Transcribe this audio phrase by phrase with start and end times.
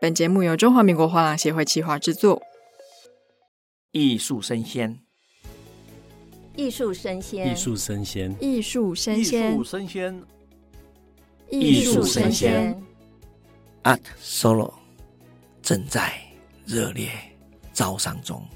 [0.00, 2.40] 本节目由中华民国画廊协会企划制作。
[3.90, 5.00] 艺术生鲜，
[6.54, 10.24] 艺术生鲜，艺术生鲜，艺术生鲜，艺术生鲜，
[11.50, 12.82] 艺术声鲜。
[13.82, 14.74] Art Solo
[15.62, 16.12] 正在
[16.64, 17.10] 热烈
[17.72, 18.46] 招商中。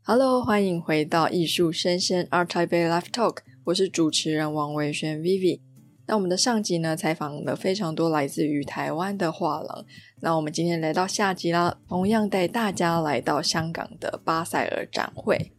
[0.00, 5.60] Hello，欢迎回到艺术生鲜 Art Taipei Live Talk，我是主持人王维轩 Vivi。
[6.06, 9.84] 那我们的上集呢，采访了非常多来自于台湾的画廊。
[10.20, 15.52] 那我们今天来到下集啦，同样带大家来到香港的巴塞尔展会。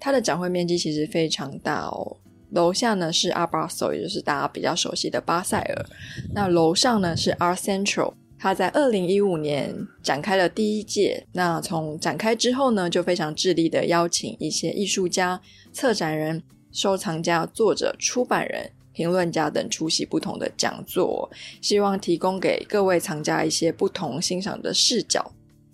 [0.00, 2.16] 它的展会面积其实非常大哦。
[2.50, 5.86] 楼下呢是 Ar Basel，也就是大家比较熟悉的巴塞尔。
[6.34, 11.26] 那楼上呢是 Art Central，它在二零一五年展开了第一届。
[11.32, 15.40] 那从展开之后呢，就非常致力的邀请一些艺术家、
[15.72, 18.70] 策展人、收藏家、作者、出版人。
[18.92, 25.32] 评论家等出席不同的讲座，希望提供给各位藏家一些不同欣赏的视角。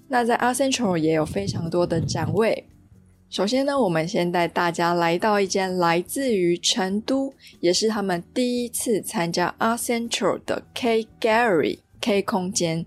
[0.09, 2.65] 那在 Art Central 也有非常多的展位。
[3.29, 12.87] 首先呢，我们先带大家来到一间来自于成都，也是他们第一次参加 Art Central 的 K Gallery K 空间。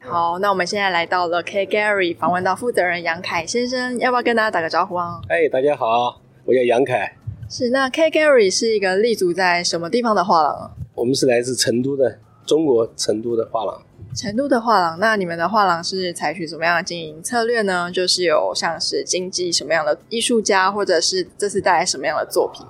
[0.00, 5.20] 好，那我们现在来到了 K Gallery，访问到负责人杨凯先生，要不要跟大家打个招呼啊？
[5.28, 7.19] 哎，大家好，我叫杨凯。
[7.52, 10.70] 是，那 K Gallery 是一个立足在什么地方的画廊啊？
[10.94, 13.82] 我们是来自成都的，中国成都的画廊。
[14.14, 17.90] 成都的画廊，那你们的画廊是采取什么样的经营策略呢？
[17.90, 22.64] 就是有像是经济什么样的艺术家，或者是这次带来什么样的作品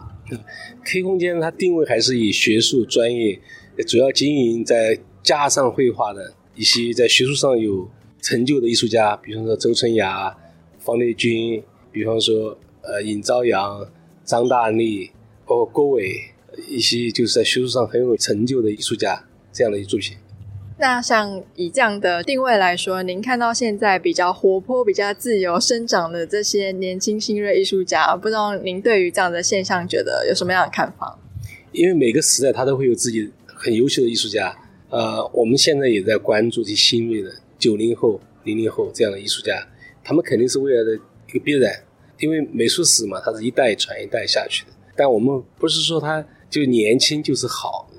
[0.82, 3.38] ？K 空间它定位还是以学术专业，
[3.86, 7.86] 主要经营在加上绘画的一些在学术上有
[8.22, 10.34] 成就的艺术家，比方说周春芽、
[10.78, 13.86] 方力钧，比方说呃尹朝阳。
[14.30, 15.10] 张大力，
[15.44, 16.30] 包括郭伟，
[16.68, 20.16] 一些就是在学术上很有成就的艺术家，这样的一作品。
[20.78, 31.18] 那像以这样的定位来说，您看到现在比较活泼、比较自由生长的这些年轻新锐艺术家，不知道您对于这样的现象觉得有什么样的看法？
[31.72, 34.56] 因为每个时代他都会有自己很优秀的艺术家，
[34.90, 39.66] 呃，我们现在也在关注这些新锐的九零后、零零后这样的艺术家，
[40.04, 41.82] 他们肯定是未来的一个必然。
[42.20, 44.72] 因为美术史嘛，它是一代传一代下去的。
[44.96, 47.90] 但我们不是说它就年轻就是好，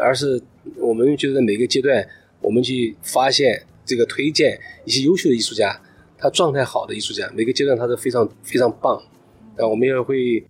[0.00, 0.42] 而是
[0.76, 2.06] 我们觉得每个阶段，
[2.40, 5.80] 我们去发现这个推荐一些优秀的艺术家，
[6.16, 9.02] 他状态好的艺术家，每个阶段他都非常非常棒。
[9.56, 10.42] 那我们也会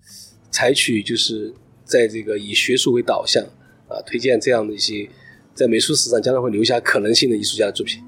[0.50, 1.52] 采取就是
[1.84, 3.42] 在这个以学术为导向
[3.88, 5.08] 啊，推荐这样的一些
[5.54, 8.00] 在美术史上将来会留下可能性的艺术家的作品。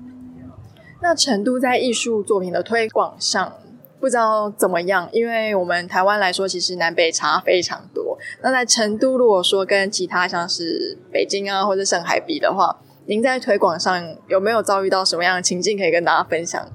[1.00, 3.58] 那成都在艺术作品的推广上，
[4.02, 8.18] 不知道怎么样，因为我们台湾来说，其实南北差非常多。
[8.42, 16.68] 那在成都，如果说跟其他像是北京啊或者上海比的话，您在推广上有没有遭遇到什么样的情境可以跟大家分享？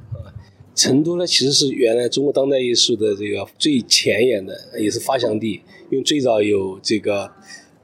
[0.73, 5.61] 成都呢，其实是原来中国当代艺术的这个最前沿的，也是发祥地。
[5.91, 7.29] 因为最早有这个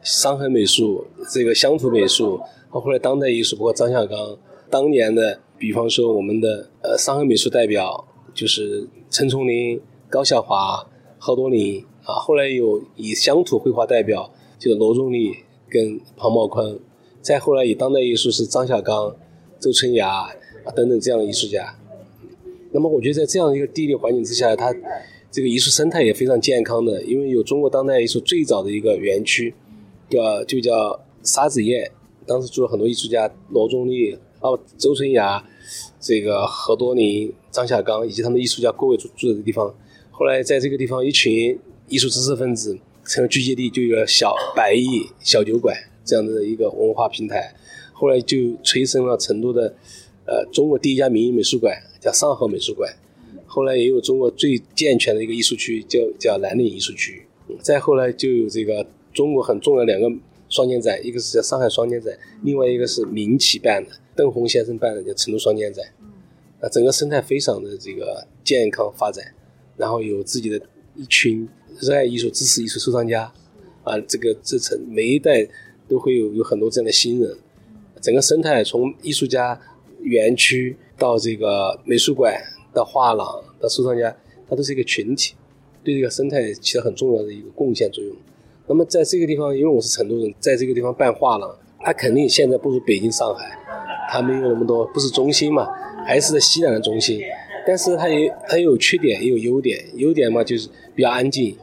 [0.02, 2.38] 伤痕美术、这个乡土美术，
[2.72, 4.38] 包括后来当代艺术，包括张晓刚
[4.70, 8.08] 当年的，比方说我们的呃伤痕美术代表。
[8.34, 9.80] 就是陈松龄、
[10.10, 10.86] 高晓华、
[11.20, 15.36] 郝多林啊，后来有以乡土绘画代表，就是罗中立
[15.70, 16.80] 跟庞茂坤，
[17.22, 19.16] 再后来以当代艺术是张晓刚、
[19.60, 21.78] 周春芽啊等等这样的艺术家。
[22.72, 24.74] 那么我觉得在这样一个地理环境之下，它
[25.32, 29.54] 这个艺术生态也非常健康的，因为有中国当代艺术最早的一个园区，
[30.10, 31.92] 叫就叫沙子堰，
[32.26, 35.44] 当时住了很多艺术家，罗中立啊、周春芽。
[36.00, 39.74] 这个何多林、张晓刚以及他们艺术家各位住住的地方，
[40.12, 41.58] 后来在这个地方，一群
[41.88, 45.76] 艺术知识分子成了聚集地，就有了小百艺小酒馆
[46.06, 47.56] 这样的一个文化平台。
[47.94, 49.76] 后来就催生了成都的
[50.26, 52.94] 呃中国第一家民营美术馆，叫上河美术馆。
[53.46, 57.26] 后来也有中国最健全的一个艺术区，叫叫南岭艺术区。
[57.62, 60.12] 再后来就有这个中国很重要的两个
[60.50, 63.92] 双年展，一个是叫上海双年展，另外一个是民企办的。
[64.16, 65.86] 邓鸿先生办的叫成都双年展，
[66.62, 69.24] 啊，整个生态非常的这个健康发展，
[69.78, 70.62] 然后有自己的
[70.96, 71.48] 一群
[71.80, 73.32] 热爱艺术、支持艺术收藏家，
[73.84, 75.48] 啊，这个这层每一代
[75.88, 77.38] 都会有有很多这样的新人，
[78.02, 79.60] 整个生态从艺术家
[80.02, 82.36] 园区到这个美术馆
[82.74, 84.16] 到画廊到收藏家，
[84.48, 85.34] 它都是一个群体，
[85.84, 88.16] 对这个生态起了很重要的一个贡献作用。
[88.68, 93.60] 那么在这个地方，因为我是成都人，在这个地方办画廊，它肯定现在不如北京、上海。
[94.10, 95.68] 它没有那么多，不是中心嘛，
[96.06, 97.22] 还是在西南的中心，
[97.66, 99.84] 但是它也它也有缺点，也有优点。
[99.96, 101.58] 优点嘛就是比较安静，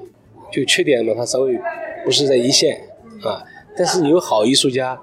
[0.52, 1.58] 就缺点嘛它稍微
[2.04, 2.80] 不是在一线
[3.22, 3.44] 啊。
[3.76, 5.00] 但是你有好艺术家，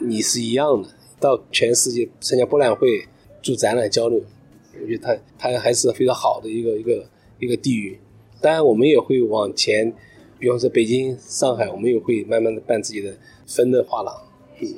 [0.00, 0.88] 你是一样的，
[1.18, 3.06] 到全世界参加博览会、
[3.40, 4.20] 做展览交流，
[4.82, 7.06] 我觉得它它还是非常好的一个一个
[7.38, 7.98] 一个地域。
[8.40, 9.92] 当然，我们也会往前，
[10.38, 13.14] 比方说北京、上海，我们也会慢慢的办自己的
[13.46, 14.14] 分的画廊。
[14.60, 14.74] 嗯，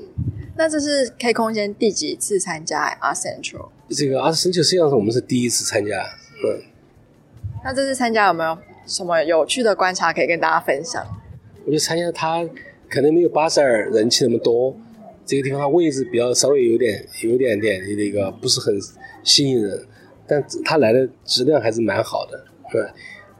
[0.56, 3.69] 那这是 K 空间第几次参加 Art Central？
[3.88, 6.02] 这个 Art Central 实际上是我们是第一次参加。
[6.44, 6.62] 嗯，
[7.64, 8.56] 那这次参加有没有
[8.87, 11.05] 什么有趣的观察可以跟大家分享？
[11.64, 12.49] 我觉得参加它
[12.88, 14.76] 可能没有巴塞尔人气那么多，
[15.25, 18.75] 这个地方它位置比较稍微有点有点点那个不是很
[19.23, 19.87] 吸引人，
[20.26, 22.94] 但它来的质量还是蛮好的，是吧？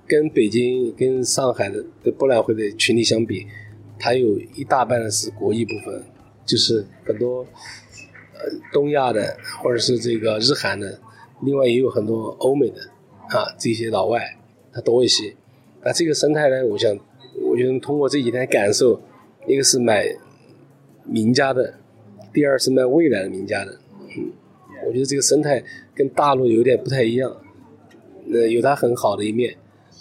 [0.07, 3.47] 跟北京、跟上海的的博览会的群体相比，
[3.99, 6.05] 它有一大半的是国艺部分，
[6.45, 7.47] 就是很多
[8.35, 8.41] 呃
[8.73, 11.01] 东亚的或者是这个日韩的，
[11.43, 12.81] 另外也有很多欧美的
[13.29, 14.37] 啊这些老外，
[14.73, 15.35] 他多一些。
[15.83, 16.97] 那这个生态呢，我想，
[17.41, 19.01] 我觉得通过这几天感受，
[19.47, 20.07] 一个是买
[21.05, 21.75] 名家的，
[22.33, 23.79] 第二是买未来的名家的。
[24.17, 24.33] 嗯，
[24.87, 25.63] 我觉得这个生态
[25.95, 27.37] 跟大陆有点不太一样，
[28.33, 29.57] 呃，有它很好的一面。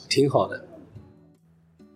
[0.09, 0.67] 挺好的。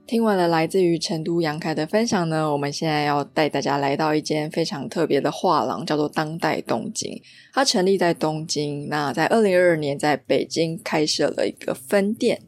[0.08, 7.20] 听完了来自于成都杨凯的分享呢，我们现在要带大家来到一间非常特别的画廊，叫做当代东京。
[7.52, 12.42] 它成立在东京，那在二零二二年在北京开设了一个分店。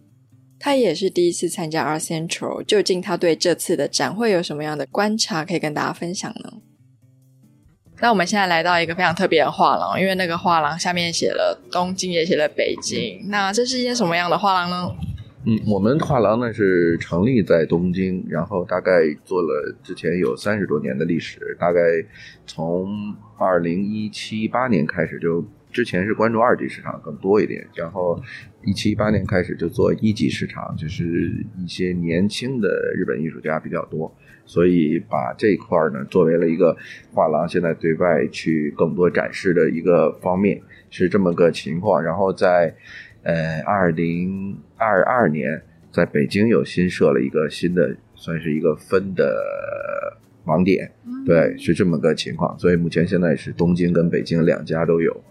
[0.60, 6.54] 他也是第一次参加 Art Central，究竟他对这次的展会有什么样的观察可以跟大家分享呢？
[8.00, 13.20] 那我们现在来到一个非常特别的画廊，因为那个画廊下面写了东京，也写了北京。
[13.30, 14.96] 那这是一间什么样的画廊呢？
[15.50, 18.92] 嗯，我们画廊呢是成立在东京，然后大概
[19.24, 21.80] 做了之前有三十多年的历史，大概
[22.46, 25.42] 从二零一七八年开始就，
[25.72, 28.22] 之前是关注二级市场更多一点，然后
[28.66, 34.14] 一七一八年开始就做一级市场，就是一些年轻的日本艺术家比较多，
[34.46, 36.76] 所以把这一块呢作为了一个
[37.14, 42.76] 画廊现在对外去更多展示的一个方面，是这么个情况，然后在。
[43.24, 52.58] 呃，二零二二年在北京又新设了一个新的，算是一个分的网点，嗯、对，是这么个情况。
[52.60, 55.24] 所以目前现在是东京跟北京两家都有。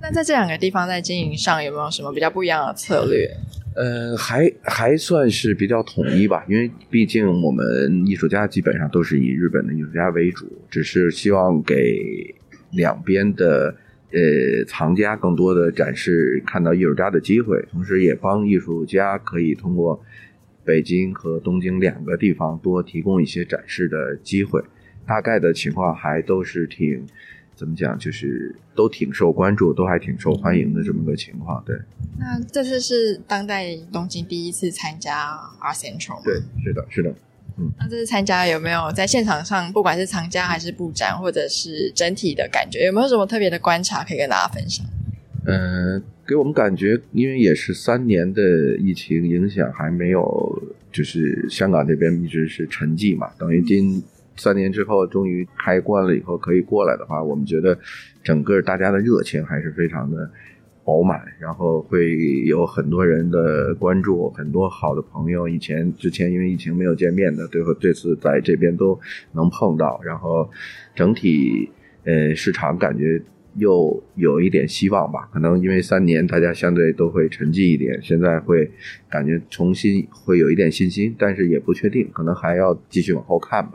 [0.00, 3.28] 那在这两个地方在经营上有没有什么比较不一样的策略？
[3.74, 12.34] 呃，还还算是比较统一吧，因为毕竟我们艺术家基本上都是以日本的艺术家为主，只是希望给
[12.72, 13.74] 两边的。
[14.12, 20.02] 呃，藏家更多的展示看到艺术家的机会，同时也帮艺术家可以通过
[20.64, 24.62] 北京和东京两个地方多提供一些展示的机会。
[25.06, 27.06] 大概的情况还都是挺
[27.54, 31.62] 怎么讲，就是都挺受关注，都还挺受欢迎的这么个情况。
[31.66, 31.76] 对。
[32.18, 37.14] 那这次是当代东京第一次参加 Art Central 对，是的，是的。
[37.58, 44.86] 嗯，那这次参加有没有在现场上，不管是藏家还是布展，或者是整体的感觉，有没有什么特别的观察可以跟大家分享？
[45.46, 48.42] 嗯、呃，给我们感觉，因为也是三年的
[48.78, 54.02] 疫情影响，还没有，就是香港这边一直是沉寂嘛，等于今
[54.36, 57.78] 三年之后终于开关了以后可以过来的话，我们觉得
[58.22, 60.30] 整个大家的热情还是非常的。
[60.84, 68.98] 饱满，然后会有很多人的关注，很多好的朋友，以前之前因为疫情没有见面的，最后这次在这边都
[69.32, 70.50] 能碰到，然后
[70.94, 71.70] 整体
[72.04, 73.22] 呃市场感觉
[73.56, 78.70] 又有一点希望吧，可能因为三年大家相对都会沉寂一点，现在会
[79.08, 83.72] 感觉重新会有一点信心，但是也不确定，可能还要继续往后看吧。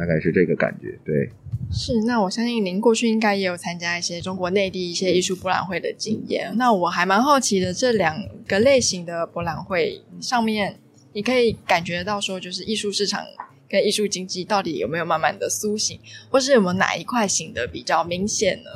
[0.00, 1.28] 大概是这个感觉，对。
[1.70, 6.50] 是，那我相信您过去应该也有参加一些中国内地一些艺术博览会的经验。
[6.56, 8.16] 那我还蛮好奇的，这两
[8.48, 10.76] 个类型的博览会上面，
[11.12, 13.20] 你可以感觉到说，就是艺术市场
[13.68, 18.70] 跟艺术经济到底有没有慢慢的苏醒，或是有没有哪一块醒的比较明显呢？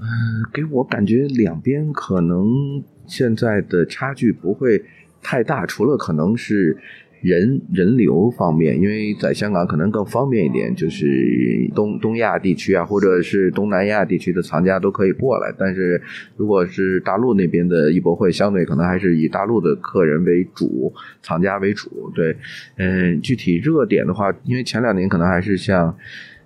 [0.00, 4.84] 嗯、呃，给我感觉两边可能现在的差距不会
[5.22, 6.76] 太大，除了可能是。
[7.20, 15.54] 人人流方面，因为在香港可能更方便一点，就是东东亚地区啊，或者是东南亚地区的藏家都可以过来。
[15.58, 16.00] 但是
[16.36, 22.10] 如果是大陆那边的艺博会，相对可能还是以大陆的客人为主，藏家为主。
[22.14, 22.34] 对，
[22.78, 25.94] 嗯，具体热点的话，因为前两年可能还是像，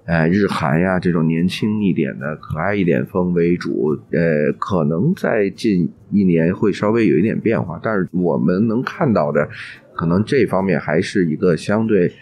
[0.07, 3.97] 呃，日韩呀这种年轻一点的、可爱一点风为主。
[4.11, 9.49] 呃，可能在近一年会稍微有一点变化，但是我们能看到的。
[9.95, 12.13] 可能这方面还是一个相对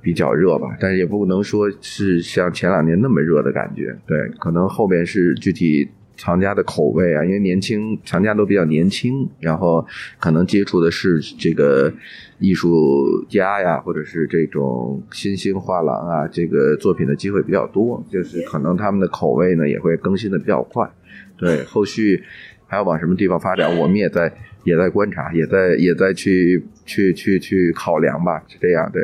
[0.00, 3.96] 比较热吧，但是也不能说是像前两年那么热的感觉。
[4.06, 9.86] 对，可能后边是具体藏家的口味啊，因为年轻藏家都比较年轻，然后
[10.18, 11.92] 可能接触的是这个
[12.38, 20.90] 艺术家呀，或者是这种新兴画廊啊，这个作品的机会比较多，就是可能他们的口味呢也会更新的比较快。
[21.38, 22.22] 对，后续
[22.66, 24.30] 还要往什么地方发展，我们也在
[24.64, 29.02] 也在观察，也在也在去去去去考量吧，是这样，对。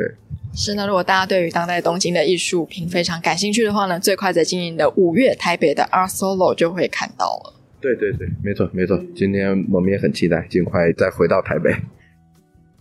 [0.53, 7.53] 是呢，如果大家对于当代东京的艺术品非常感兴趣的话呢，最快在今年的五月，台北的 Art Solo 就会看到了。
[7.79, 8.99] 对对对，没错没错。
[9.15, 11.71] 今天我们也很期待，尽快再回到台北。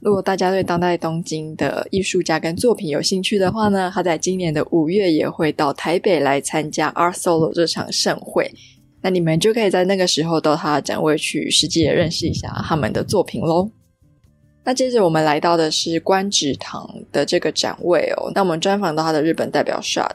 [0.01, 8.51] 如果大家对当代东京的艺术家跟作品有兴趣的话呢，他在今年的五月也会到台北来参加 Art Solo 这场盛会。
[9.07, 13.71] 那你们就可以在那个时候到他的展位去实际的认识一下他们的作品喽。
[14.65, 18.33] 那接着我们来到的是观止堂的这个展位哦。
[18.35, 20.11] 那我们专访到他的日本代表 Shot，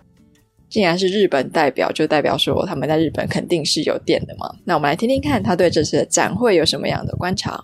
[0.69, 4.53] 既然是日本代表，就代表说他们在日本肯定是有店的嘛。
[4.65, 7.63] 那我们来听听看他对这次的展会有什么样的观察。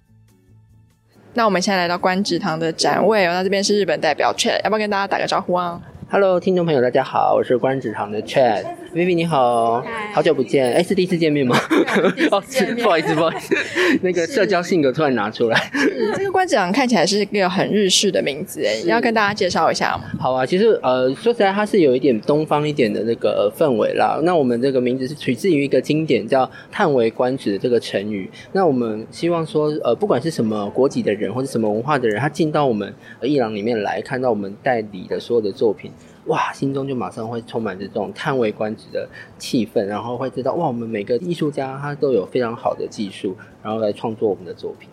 [1.33, 3.33] 那我们现在来到观止堂的展位哦。
[3.33, 8.65] 那这边是日本代表 Chad，要不要跟大家打个招呼啊？Hello，听众朋友，大家好，我是观止堂的 Chad。
[8.93, 11.55] Vivi 你好好久不见，哎，是第一次见面吗？
[12.31, 12.41] 哦，
[12.81, 13.55] 不好意思，不好意思，
[14.01, 15.71] 那个社交性格突然拿出来。
[16.15, 20.05] 这个观止堂看起来是一个很日式的名字，哎，你要跟大家介绍一下吗？
[20.19, 24.19] 好啊，其实呃，说实在，它是有一点东方一点的那个氛围啦。
[24.23, 28.29] 那我们这个名字是取自于一个经典叫“叹为观止”的这个成语。
[28.53, 32.91] 那我们希望说，呃，不管是什么国籍的人或者什么文化的人，他进到我们
[33.21, 35.91] 艺廊里面来看到我们代理的所有的作品。
[36.27, 39.07] 哇，心中就马上会充满着这种叹为观止的
[39.37, 44.89] 气氛，然后会知道哇，我们每个艺术家他都有非常好的技术，然后来创作我们的作品。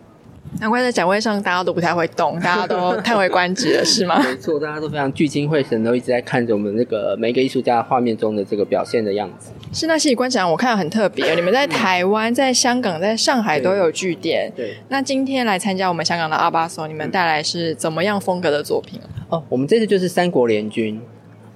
[0.60, 4.22] 难怪在展位上大家都不太会动，大家都 叹为观止了，是吗？
[4.22, 9.50] 没错，大家都非常聚精会神，都一直在看着我们那个每一个艺术家画面中的这个表现的样子。
[9.72, 14.52] 是那其实观止堂我看到很特别，你们在台湾、在香港、在上海都有据点。
[14.54, 14.76] 对。
[14.90, 19.00] 那今天来参加我们香港的阿巴索你们带来是怎么样风格的作品？
[19.30, 21.00] 哦，我们这次就是三国联军。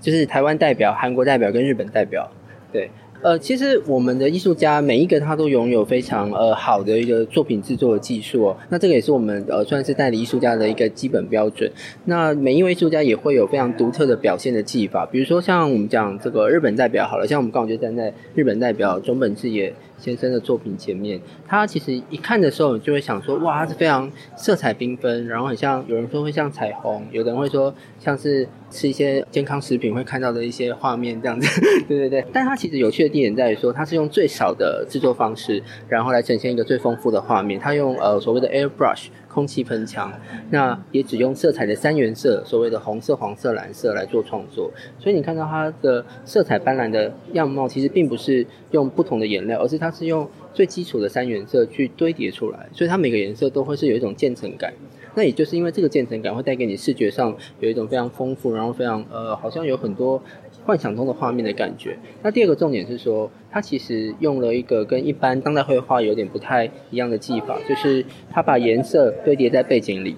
[0.00, 2.30] 就是台湾代表、韩国代表跟日本代表，
[2.72, 2.90] 对，
[3.20, 11.68] 呃，其实我们的艺术家每一个他都拥有非常呃好的一个作品制作的技术哦，那这个也是我们呃算是代理艺术家的一个基本标准。
[12.04, 32.24] 那每一位艺术家也会有非常独特的表现的技法，比如说像我们讲这个日本代表好了，像我们刚好就站在日本代表中本智也先生的作品前面，他其实一看的时候，你就会想说，哇，他是非常色彩缤纷，然后很像有人说会像彩虹，有的人会说像是吃一些健康食品会看到的一些画面这样子， 对对对。
[32.32, 37.58] 但他其实有趣的地点在于说，他是用最少的制作方式，然后来呈现一个最丰富的画面。
[37.60, 39.08] 他用呃所谓的 airbrush。
[39.28, 40.12] 空气喷枪，
[40.50, 44.70] 那也只用色彩的三原色，所谓的红色、黄色、蓝色来做创作。
[44.98, 52.66] 所以你看到它的色彩斑斓的样貌，其实并不是用不同的颜料，而是它是用最基础的三原色去堆叠出来。
[52.72, 54.72] 所以它每个颜色都会是有一种渐层感。
[55.14, 60.22] 那也就是因为这个渐层感会带给你视觉上有一种非常丰富，然后非常呃，好像有很多。
[60.68, 61.96] 幻想中的画面的感觉。
[62.22, 70.14] 那第二个重点是说，他其实用了一个跟一般当代绘画有点不太一样的技法，就是他把颜色堆叠在背景里，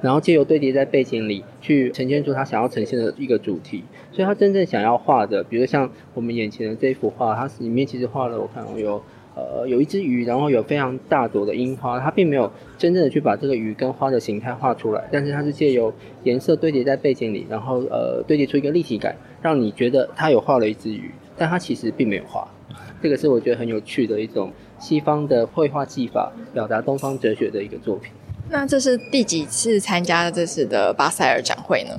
[0.00, 3.84] 然后借由堆叠在背景里去呈现出他想要呈现的一个主题。
[4.10, 9.00] 所以他真正想要画的，比如像我们眼前的这幅画，它里面其实画了，我看有。
[9.34, 15.92] 呃，有一只鱼，然后有非常大朵的樱花，它并没有真正的去把这个鱼跟花的形态画出来，但是它是借由
[16.24, 22.46] 颜色堆叠在背景里，然后呃堆叠出一个立体感，让你觉得它有画了一只鱼，但它其实并没有画。
[23.02, 28.12] 这个是我觉得很有趣的一种西方的绘画技法，表达东方哲学的一个作品。
[28.50, 31.98] 那这是第几次参加这次的巴塞尔展会呢？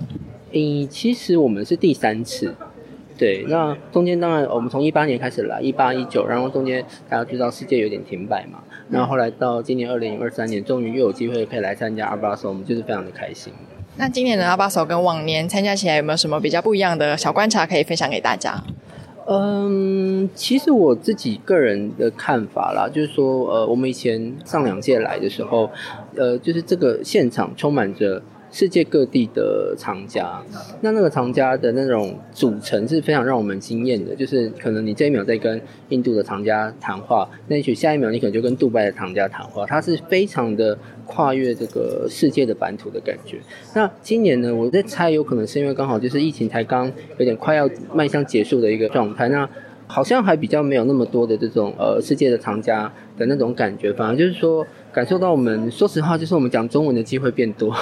[0.51, 2.53] 嗯，其实我们是第三次。
[3.17, 8.57] 对，那中间当然我们从一八年开始来，一八一九，然后中间大家知道世界有点停摆嘛，
[8.89, 13.53] 然后后来到今年二零二三年，终于又有机会可以来参加阿巴索我们就是非常的开心。
[13.97, 18.63] 那今年的阿巴索跟往年参加起来有没有什么比较不一样的小观察可以分享给大家？
[19.27, 25.69] 嗯，其实我自己个人的看法啦，就是说，呃，我们以前上两届来的时候，
[26.17, 28.21] 呃，就是这个现场充满着。
[28.53, 30.39] 世界各地的藏家，
[30.81, 34.15] 那那个藏家的那种组成是非常让我们惊艳的。
[34.15, 43.39] 就是可能你这一秒在跟印度的藏家谈话，那也许下一秒你可能就跟杜拜的藏家谈话，它是非常的跨越这个世界的版图的感觉。
[43.73, 46.85] 那今年呢，我在猜，有可能是因为刚好就是疫情才刚
[47.17, 49.49] 有点快要迈向结束的一个状态，那
[49.87, 54.63] 好像还比较没有那么多的这种呃世界的藏家的那种感觉，反而就是说。
[54.93, 57.73] 感受到我们说实话，就是我们讲中文的机会变多。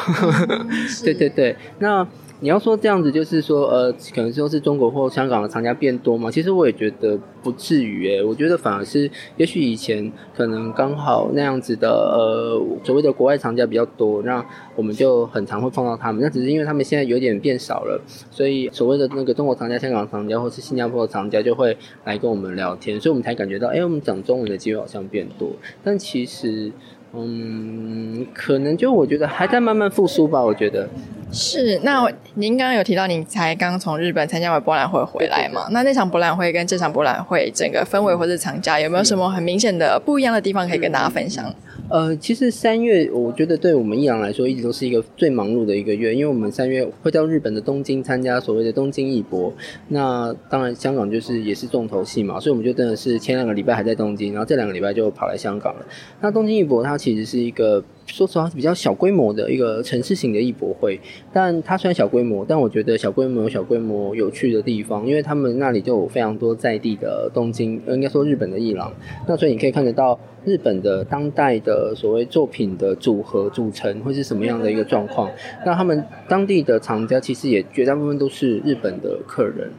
[1.04, 2.08] 对对对，那
[2.40, 6.32] 你要说这样子，就是说，呃，可能说是中国或香港的藏家变多嘛？
[6.32, 14.44] 其实我也觉得不至于诶，我觉得反而是，也许以前可能刚好那样子的，呃，所谓的国外藏家比较多，那
[14.76, 16.20] 我们就很常会碰到他们。
[16.20, 18.02] 那只是因为他们现在有点变少了，
[18.32, 25.52] 所以所谓的那个中国藏家、香港藏家或是新加坡的藏家就会来跟我们聊天，所以我们才感觉到，哎，我们讲中文的机会好像变多。
[25.84, 26.72] 但其实，
[27.14, 30.88] 嗯，可能就我觉得还在慢慢复苏吧，我觉得。
[31.34, 35.68] 是，那您刚刚有提到您才刚从日本参加完博览会回来嘛？
[35.72, 41.54] 那那场博览会跟这场博览会整个氛围或者藏家有没有什么很明显的不一样的地方可以跟大家分享？
[41.92, 49.54] 呃，其实三月我觉得对我们益阳来说一直都是一个最忙碌的一个月，因为我们三月会到日本的东京参加所谓的东京艺博，
[49.90, 55.86] 那当然香港就是也是重头戏嘛，所以我们就真的是前两个礼拜还在东京，然后这两个礼拜就跑来香港了。
[56.22, 57.84] 那东京艺博它其实是一个。
[58.06, 61.00] 说实话，是比较小规模的一个城市型的艺博会，
[61.32, 68.92] 但它虽然小规模，但我觉得小规模有小规模有趣的地方，因为他们那里就有非常多在地的东京，应该说日本的艺廊，
[69.28, 75.30] 那所以你可以看得到日本的当代的所谓作品的组合组成会是什么样的一个状况。
[75.66, 79.72] 那他们当地的藏家其实也绝大部分都是日本的客人。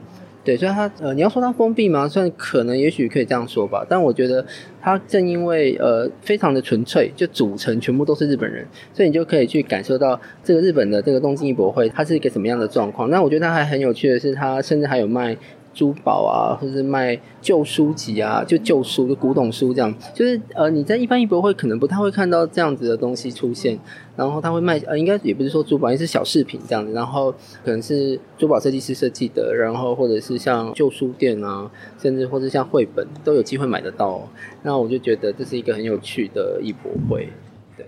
[0.44, 2.08] 对，所以它呃，你要说它封闭吗？
[2.08, 3.87] 算可能，也许可以这样说吧。
[3.88, 4.44] 但我觉得
[4.80, 13.08] 它正因为呃非常的纯粹，就组成全部都是日本人，所以你就可以去感受到这个日本的这个东京艺博会它是一个什么样的状况。
[13.08, 15.37] 那我觉得它还很有趣的是，它甚至还有卖。
[15.74, 23.78] 珠宝啊，或是卖旧书籍啊，就旧书、就古董书这样，就是呃，你在一般艺博会可能不太会看到这样子的东西出现。
[24.14, 26.92] 然后他会卖呃，应该也不是说珠宝，也是小饰品这样子。
[26.92, 27.32] 然后
[27.64, 34.28] 可能是珠宝设计师设计的，然后或者是像旧书店啊，甚至或者像绘本都有机会买得到。
[34.62, 37.30] 那我就觉得这是一个很有趣的艺博会。
[37.74, 37.86] 对，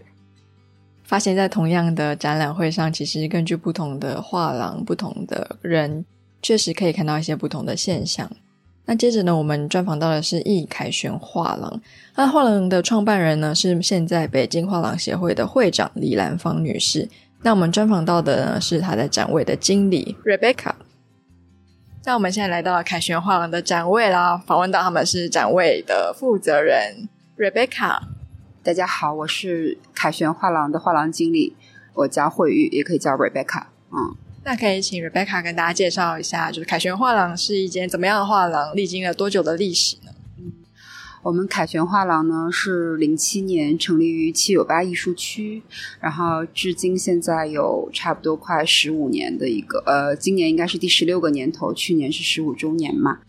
[1.02, 6.06] 发现在同样的展览会上，其实根据不同的画廊、不同的人。
[6.44, 8.30] 确实可以看到一些不同的现象。
[8.84, 11.80] 那接着呢，我们专访到的是易凯旋画廊。
[12.16, 17.08] 那画廊的创办人呢，是现在北京画廊协会的会长李兰芳女士。
[17.40, 20.72] 那我们专访到的呢，是她在展位的经理 Rebecca。
[22.04, 28.00] 那我们现在来到了凯旋画廊的展位啦，访问到他们是展位的负责人 Rebecca。
[28.62, 31.56] 大家好，我是凯旋画廊的画廊经理，
[31.94, 33.62] 我叫慧玉，也可以叫 Rebecca。
[33.90, 34.14] 嗯。
[34.46, 40.12] 那可以请 Rebecca 跟大家介绍一下，就是凯旋画廊是一间怎么样的画廊，历经了多久的历史呢？
[40.38, 40.52] 嗯，
[41.22, 45.62] 我们凯旋画廊呢是零七年成立于七九八艺术区，
[45.98, 53.20] 然后至今现在有差不多快十五年的一个，呃，今年应该是第十六个年头，去年是十五周年嘛。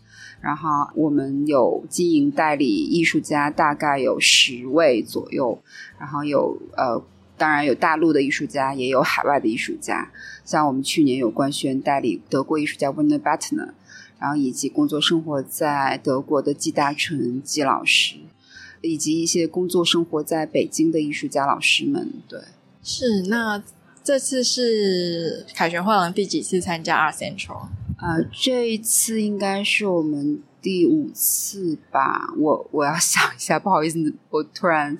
[0.41, 5.57] 然后我们有经营代理艺术家，大概有十位左右，
[5.97, 7.01] 然后有呃。
[7.37, 10.11] 当然有大陆的艺术家，也有海外的艺术家。
[10.43, 13.71] 像我们去年有官宣代理德国艺术家 Werner Battner，
[14.19, 18.15] 然后以及工作生活在德国的季大成季老师，
[18.81, 22.13] 以及一些工作生活在北京的艺术家老师们。
[22.27, 22.39] 对，
[22.83, 23.23] 是。
[23.23, 23.61] 那
[24.03, 27.67] 这次是凯旋画廊第几次参加 Art Central？
[27.97, 32.33] 呃，这一次应该是我们第五次吧。
[32.37, 34.97] 我我要想一下，不好意思，我突然。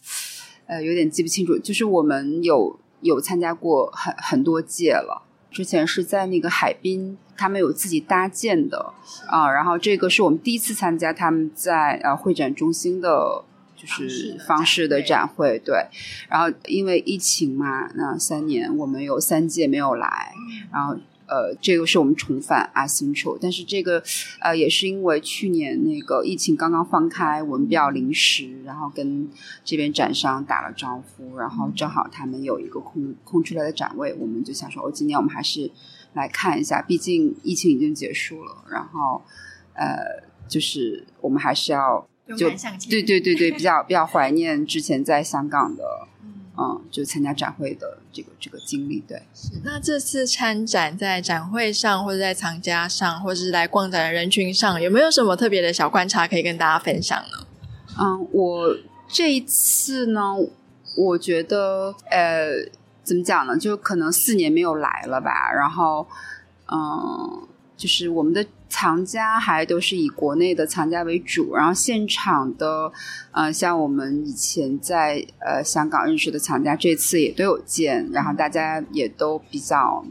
[0.68, 5.24] 呃，有点记不清楚，就是我们有有参加过很很多届了。
[5.52, 8.94] 之前是在那个海滨，他们有自己搭建的
[9.28, 13.44] 啊，然后这个是我们第一次参加他们在呃会展中心的，
[13.76, 15.86] 就是方式的展会，对。
[16.30, 20.34] 然后因为疫情嘛，那三年我们有三届没有来，
[20.72, 20.98] 然后。
[21.28, 24.04] 呃，这个是我们重返 Art Central，但是这个
[24.40, 29.30] 呃也是因为去年那个疫情刚刚放开，我们比较临时，然后跟
[29.64, 35.72] 这边展商打了招呼，然后正好他们有一个空空出来的展位，我们就想说，哦，今年我们还是
[36.14, 39.24] 来看一下，毕竟疫情已经结束了，然后
[39.74, 42.08] 呃，就是我们还是要
[42.38, 42.50] 就
[42.90, 45.84] 对对对对，比较比较怀念之前在香港的。
[46.58, 49.22] 嗯，就参加展会的这个这个经历，对。
[49.34, 57.48] 是，那这次参展在展会上，或者在藏家上，或者是来逛展的人群上，有没有什么特别的小观察可以跟大家分享呢？
[58.00, 58.76] 嗯，我
[59.08, 60.34] 这一次呢，
[60.98, 62.70] 我觉得，呃，
[63.04, 63.58] 怎么讲呢？
[63.58, 66.08] 就可能四年没有来了吧，然后，
[66.72, 68.46] 嗯，就是我们的。
[68.76, 72.92] 藏家还都是以国内的藏家为主，然后现场的，
[73.32, 80.04] 呃，像我们以前在呃香港认识的藏家，这次也都有见，然后大家也都比较，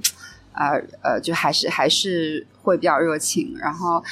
[0.54, 3.54] 呃呃，就还是还是会比较热情。
[3.58, 4.02] 然后，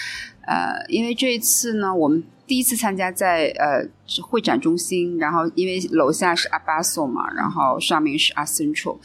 [0.47, 3.89] 呃，因为这一次呢，我们第一次参加在呃
[4.23, 8.99] 会展中心，然后因为楼下是 Art Basel 嘛，然后上面是阿 Central。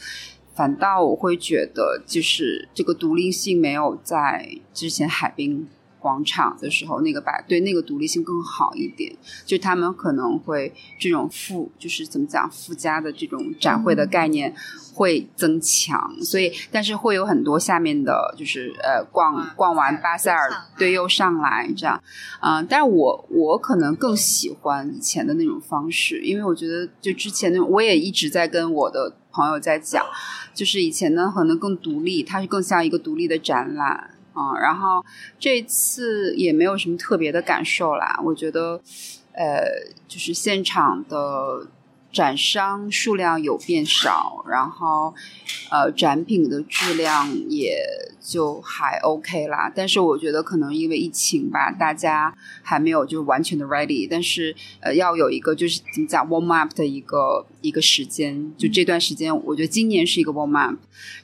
[0.58, 5.68] 反倒我会觉得，就是这个独立性没有在之前海滨
[5.98, 9.14] 广场的时候那个把对那个独立性更好一点。
[9.44, 14.50] 就他们可能会这种附，就是怎么讲附加的这种展会的概念。
[14.50, 14.54] 嗯
[14.98, 21.94] 会增强，所以但是会有很多下面的，就是呃逛逛完巴塞尔，对，又上来这样，
[22.40, 30.04] 啊、呃，但是我我可能更喜欢以前的那种方式，因为我觉得就之前那种，我也一直在跟我的朋友在讲，
[30.52, 35.04] 就是以前呢可能更独立，它是更像一个独立的展览嗯、然后
[35.38, 38.80] 这次也没有什么特别的感受啦，我觉得
[39.32, 39.64] 呃
[40.06, 41.66] 就是现场的。
[42.10, 45.14] 展商数量有变少，然后，
[45.70, 47.78] 呃，展品的质量也
[48.20, 49.70] 就还 OK 啦。
[49.74, 54.08] 但是我觉得可能因为疫情吧，大家还没有就完全的 ready。
[54.10, 60.76] 但是呃，要有一个就是怎么讲 warm up 的一个一个时间，就这段时间，我觉得今年是一个 warm up。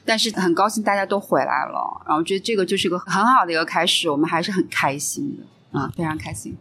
[0.05, 6.55] 但是很高兴大家都回来了，然后觉得这个就是一个很好的一个开始，我们还是很开心的啊，非常开心。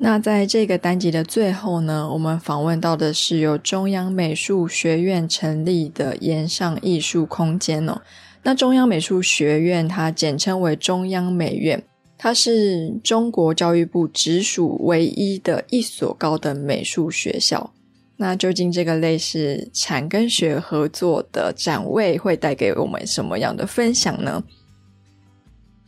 [0.00, 8.00] 那在这个单集的最后呢，我们访问到的是由中央美术学院成立的岩上艺术空间哦。
[8.44, 11.82] 那中央美术学院它简称为中央美院，
[12.16, 17.72] 它是中国教育部直属唯一的一所高等美术学校。
[18.16, 24.42] 那究竟这个类似产跟学合作的展位会带给我们什么样的分享呢？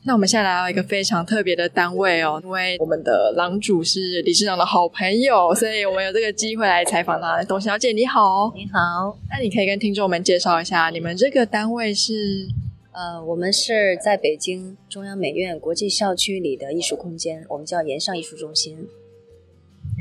[0.05, 7.43] 那我们现在来到一个非常特别的单位哦，因为我们的郎主是理事长的好朋友，所以我们有这个机会来采访他。
[7.45, 9.19] 董小姐你好，你好。
[9.29, 12.49] 那你可以跟听众们介绍一下，你们这个单位是？
[12.93, 18.89] 呃，我们是在北京中央美院国际校区里的艺术空间，我们叫岩上艺术中心。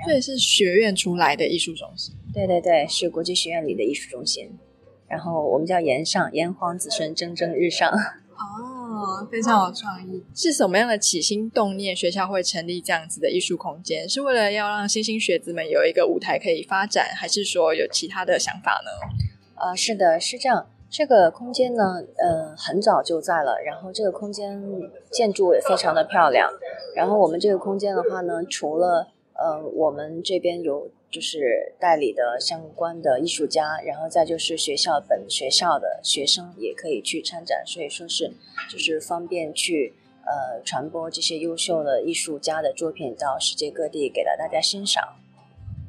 [0.07, 2.15] 对，是学院出来的艺术中心。
[2.33, 4.49] 对对对，是国际学院里的艺术中心。
[5.07, 7.91] 然后我们叫岩上，炎黄子孙蒸蒸日上。
[7.91, 8.68] 哦。
[8.99, 10.23] 哦，非常有创意。
[10.35, 14.07] 是什么样的起心动念，学校会成立这样子的艺术空间？
[14.09, 18.91] 是为了要让新兴学子们有一个舞台可以发展，还是说有其他的想法呢？
[19.55, 20.67] 呃，是的，是这样。
[20.91, 23.55] 这个空间呢，呃，很早就在了。
[23.63, 24.59] 然后这个空间
[25.11, 26.49] 建筑也非常的漂亮。
[26.95, 29.07] 然后我们这个空间的话呢，除了
[29.39, 30.91] 呃，我们这边有。
[31.11, 38.31] 就是代理的相关的艺术家，然后再就是学校本学校的学生也可以去参展，所以说是
[38.71, 45.03] 就是方便去呃传播这些优秀的艺术家的作品到世界各地给到大家欣赏。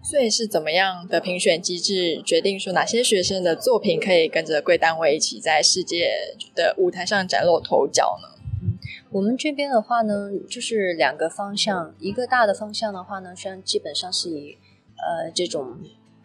[0.03, 6.11] 所以是怎么样的评选机制决定说哪些学生的作品可以跟着贵单位一起在世界
[6.55, 8.30] 的舞台上崭露头角呢？
[9.13, 14.57] 我们这边的话呢，就是两个方向，一个大的方向的话呢，虽然基本上是以
[14.97, 15.79] 呃，这种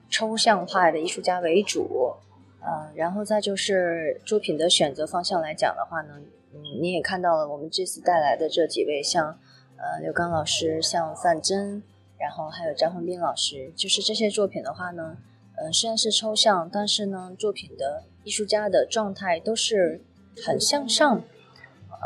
[0.10, 2.14] 抽象派的艺术家为主，
[2.62, 6.22] 呃，然后再就是作品的选择方向来讲的话呢，
[6.54, 9.30] 嗯，你也看到了我们这次带来的这几位，像
[9.78, 11.82] 呃刘刚老师，像范真，
[12.20, 15.18] 然后还有张宏斌老师，就是这些作品的话呢，
[15.58, 20.02] 嗯、呃，虽然是抽象，但是呢，作品的艺术家的状态都是
[20.46, 21.24] 很向上，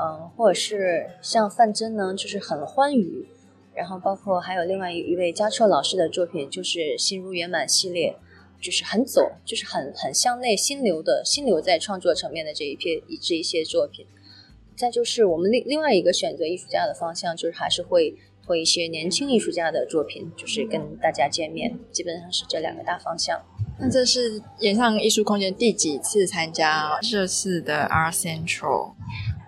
[0.01, 3.27] 嗯、或者是像范真呢，就是很欢愉。
[3.75, 8.13] 然后包括还有另外一一位嘉措老师的作品，就是《心如圆满》系列，
[8.59, 14.05] 就是很走，就是很很向内心流的心流在创作层面的这一篇这一些作品。
[14.75, 23.41] 再就是我们另另外一个选择艺术家的方向，就是还是会推一些年轻艺术家的作品，就是跟大家见面，基本上是这两个大方向。
[23.79, 28.93] 那这是岩上艺术空间第几次参加这次的 R Central？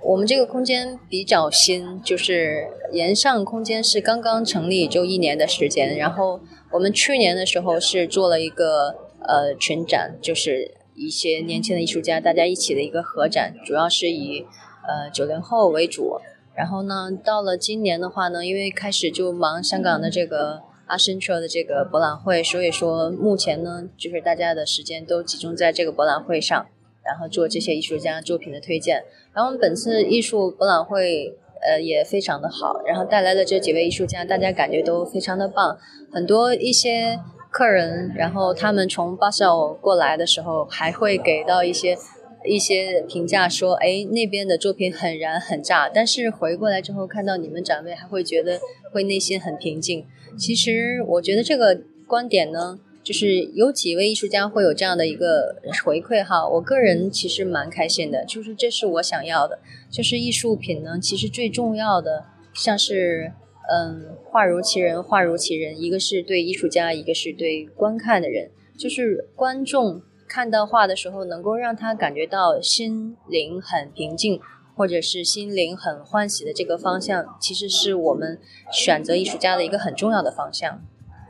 [0.04, 5.96] 我们这个空间比较新，就是岩上空间是刚刚成立就一年的时间。
[5.96, 6.40] 然后
[6.72, 14.42] 我们去年的时候是做了一个呃群展，就是一些年轻的艺术家大家一起的一个合展，主要是以
[14.88, 16.20] 呃九零后为主。
[16.56, 26.66] 然后呢，到了今年的话呢，因为开始就忙香港的这个 Art Central 的这个博览会，所以说目前呢，就是大家的时间都集中在这个博览会上。
[27.04, 35.78] 然后做这些艺术家作品的推荐，然后我们本次艺术博览会呃也非常的好，然后带来的这几位艺术家，大家感觉都非常的棒，
[36.12, 41.98] 很多一些客人，然后他们从巴塞尔过来的时候，还会给到一些
[42.46, 48.60] 一些评价说，哎，那边的作品很燃很炸，但是回过来之后看到你们展位，还会觉得
[48.94, 50.06] 会内心很平静。
[50.38, 52.80] 其实我觉得这个观点呢。
[53.12, 63.34] 就是有几位艺术家会有这样的一个回馈哈，我个人其实蛮开心的，就是这是我想要的，就是艺术品呢，其实最重要的像是
[63.69, 74.39] 嗯，画如其人，画如其人，一个是对艺术家，一个是对观看的人，就是观众看到画的时候，能够让他感觉到心灵很平静，
[74.74, 78.39] 或者是心灵很欢喜的这个方向，其实是我们
[78.71, 80.82] 选择艺术家的一个很重要的方向。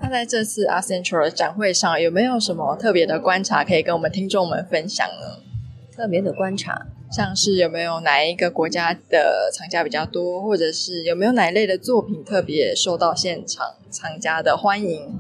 [0.02, 5.44] 那在这次 Art Central 的展会上，有没有什么特别的观察可以跟我们听众们分享呢？
[5.96, 15.20] 特别的观察，像是有没有哪一个国家的藏家比较多，或者是有没有哪一类的作品特别受到现场藏家的欢迎？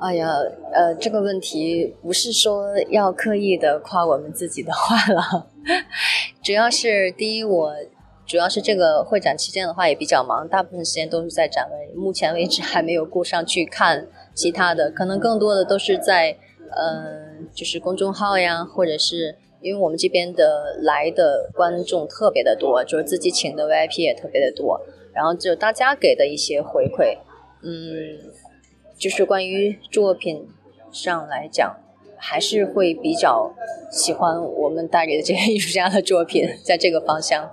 [0.00, 0.28] 哎呀，
[0.72, 5.46] 呃，这个问题不是说要刻意的夸我们自己的话了，
[6.42, 7.74] 主要是第一，我
[8.26, 16.36] 主要是这个会展期间的话也比较忙，大部分时间都是在展位，目前为止还没有顾上去看其他的，可能更多的都是在，
[16.70, 19.36] 呃，就是公众号呀，或者是。
[19.60, 24.78] 因为我们这边的来的观众特别的多，就是自己请的 VIP 也特别的多，
[25.14, 27.16] 然后就大家给的一些回馈，
[27.62, 28.30] 嗯，
[28.98, 30.46] 就是关于作品
[30.92, 31.78] 上来讲，
[32.18, 33.54] 还是会比较
[33.90, 37.50] 喜欢我们带给的这些艺术家的作品，在这个方向。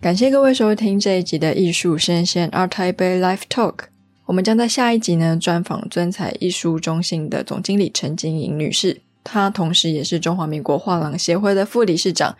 [0.00, 3.80] 感谢各位收听这一集的艺术生鲜 Art a i b e i Live Talk，
[4.24, 9.02] 我们将在下一集呢专访尊彩艺术中心的总经理陈晶莹女士。
[9.22, 12.34] 她同时也是中华民国画廊协会的副理事长，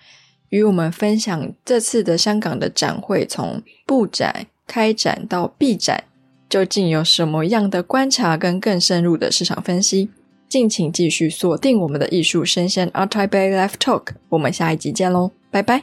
[0.49, 6.05] 与我们分享这次的香港的展会从布展、开展到闭展，
[6.49, 10.09] 究竟有什么样的观察跟更深入的市场分析。
[10.49, 15.83] 敬请继续锁定我们的艺术生鲜 Art a i b e i Live Talk，我们下一集见喽，拜拜。